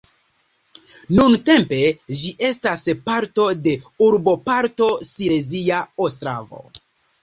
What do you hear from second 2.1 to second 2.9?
ĝi estas